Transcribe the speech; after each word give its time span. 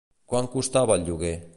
Quant 0.33 0.49
costava 0.55 0.99
el 0.99 1.07
lloguer? 1.11 1.35